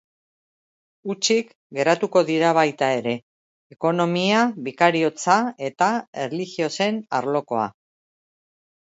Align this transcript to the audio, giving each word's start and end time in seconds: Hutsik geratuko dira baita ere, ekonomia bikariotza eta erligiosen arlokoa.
Hutsik 1.13 1.49
geratuko 1.79 2.23
dira 2.29 2.53
baita 2.57 2.87
ere, 3.01 3.11
ekonomia 3.75 4.39
bikariotza 4.69 5.35
eta 5.67 5.91
erligiosen 6.23 6.97
arlokoa. 7.19 7.67